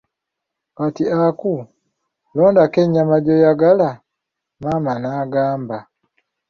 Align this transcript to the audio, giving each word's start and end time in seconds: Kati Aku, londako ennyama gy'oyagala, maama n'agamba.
Kati 0.77 1.03
Aku, 1.27 1.53
londako 2.35 2.77
ennyama 2.85 3.17
gy'oyagala, 3.25 3.89
maama 4.61 4.93
n'agamba. 5.01 5.79